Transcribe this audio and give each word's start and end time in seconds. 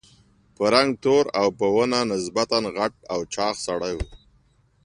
په 0.55 0.63
رنګ 0.73 0.89
تور 1.03 1.25
او 1.39 1.47
په 1.59 1.65
ونه 1.75 1.99
نسبتاً 2.13 2.59
غټ 2.77 2.93
او 3.13 3.19
چاغ 3.33 3.55
سړی 3.67 3.93
و. 3.95 3.99